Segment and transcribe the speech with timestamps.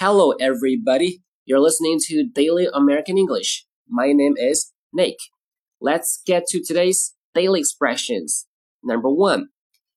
[0.00, 1.22] Hello, everybody.
[1.46, 3.64] You're listening to Daily American English.
[3.88, 5.16] My name is Nick.
[5.80, 8.46] Let's get to today's daily expressions.
[8.84, 9.48] Number one,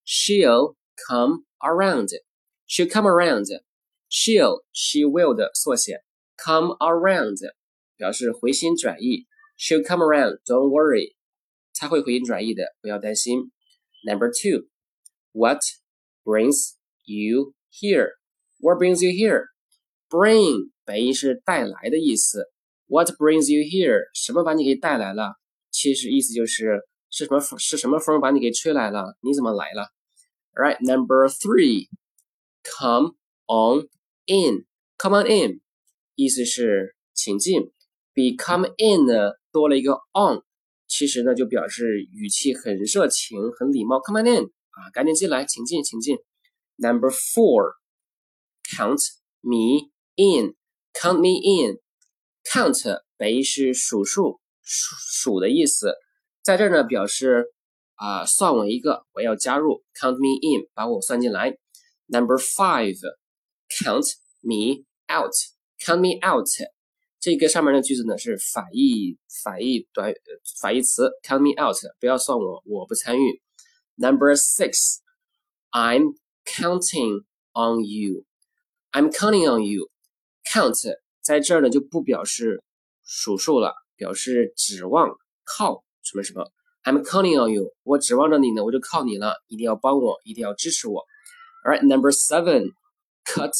[0.05, 2.11] she'll come around.
[2.65, 3.47] She'll come around.
[4.07, 6.01] She'll, she will 的缩写，
[6.37, 7.39] come around
[7.97, 9.27] 表示回心转意。
[9.57, 10.39] She'll come around.
[10.45, 11.17] Don't worry.
[11.73, 13.51] 她会回心转意的，不要担心。
[14.05, 14.69] Number two,
[15.33, 15.59] what
[16.23, 18.11] brings you here?
[18.61, 19.47] What brings you here?
[20.14, 22.46] Bring 本意是带来的意思。
[22.86, 24.10] What brings you here？
[24.14, 25.34] 什么把你给带来了？
[25.72, 29.16] 其实意思就是是什么风是什么风把你给吹来了？
[29.22, 29.88] 你怎么来了
[30.52, 31.88] ？Right，number three,
[32.62, 33.16] come
[33.48, 33.88] on
[34.26, 34.66] in.
[34.98, 35.60] Come on in，
[36.14, 37.72] 意思是请进。
[38.12, 40.44] 比 come in 呢多了一个 on，
[40.86, 44.00] 其实呢就表示语气很热情、很礼貌。
[44.00, 46.18] Come on in 啊，赶紧进来，请进，请进。
[46.76, 47.72] Number four,
[48.76, 49.00] count
[49.40, 50.55] me in
[50.93, 51.79] count me in
[52.43, 55.93] count 本意是数数数数的意思，
[56.41, 57.45] 在这儿呢表示
[57.95, 61.57] 啊算我一个，我要加入 count me in 把我算进来。
[62.07, 62.97] Number five
[63.69, 64.05] count
[64.41, 65.31] me out
[65.79, 66.47] count me out
[67.19, 70.13] 这个上面的句子呢是反义反义短
[70.61, 73.41] 反义词 count me out 不要算我，我不参与。
[73.95, 74.99] Number six
[75.71, 78.23] I'm counting on you
[78.91, 79.89] I'm counting on you
[80.50, 82.62] count 在这儿呢就不表示
[83.02, 85.08] 数数了，表示指望
[85.44, 86.50] 靠什么什么。
[86.84, 91.02] I'm counting on you，我指望着你呢，我就靠你了，一定要帮我，一定要支持我。
[91.64, 92.72] Alright, number seven,
[93.24, 93.52] cut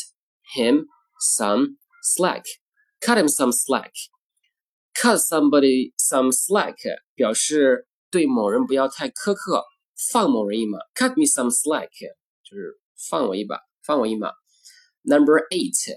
[0.55, 0.85] him
[1.19, 2.45] some slack.
[3.01, 3.93] Cut him some slack.
[4.95, 6.77] Cut somebody some slack
[7.15, 9.65] 表示对某人不要太苛刻，
[10.13, 10.79] 放某人一马。
[10.95, 11.89] Cut me some slack
[12.43, 14.33] 就是放我一把，放我一马。
[15.03, 15.97] Number eight.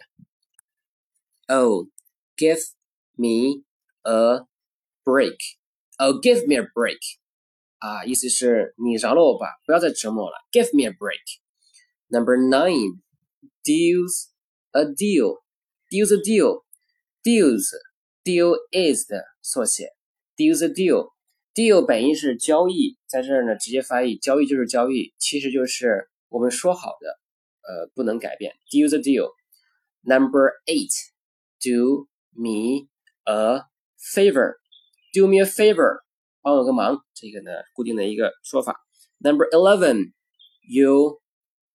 [1.48, 1.88] Oh,
[2.36, 2.60] give
[3.16, 3.64] me
[4.04, 4.46] a
[5.04, 5.38] break.
[5.98, 6.98] Oh, give me a break.
[7.78, 10.36] 啊，意思是你饶了我吧，不要再折磨我了。
[10.52, 11.40] Give me a break.
[12.08, 13.00] Number nine,
[13.64, 14.28] deals
[14.70, 15.42] a deal.
[15.90, 16.62] Deals a deal.
[17.24, 17.70] Deals,
[18.24, 19.90] deal is 的缩写。
[20.36, 21.12] Deals a deal.
[21.54, 27.18] Deal 本意是交易，在这儿呢直接翻译交易就是交易，其实就是我们说好的，
[27.62, 28.54] 呃，不能改变。
[28.70, 29.32] Deals a deal.
[30.02, 30.90] Number eight
[31.60, 32.88] do me
[33.24, 33.62] a
[34.14, 34.56] favor.
[35.12, 36.00] Do me a favor，
[36.40, 37.04] 帮我个忙。
[37.14, 38.80] 这个呢，固定的一个说法。
[39.18, 40.12] Number eleven,
[40.62, 41.20] you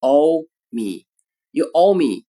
[0.02, 1.06] owe me.
[1.52, 2.25] You owe me.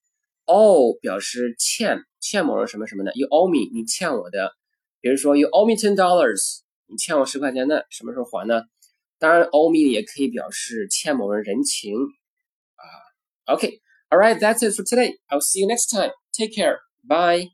[0.47, 3.13] Owe 表示欠，欠某人什么什么的。
[3.15, 4.53] You owe me，你欠我的。
[5.01, 8.63] 比如说，You owe me ten dollars，你欠我十块钱的，什么时候还呢？
[9.19, 11.95] 当然，owe me 也可以表示欠某人人情
[12.77, 13.57] 啊。
[13.57, 13.81] Okay,
[14.11, 15.19] all right, that's it for today.
[15.29, 16.13] I'll see you next time.
[16.33, 16.79] Take care.
[17.04, 17.52] Bye.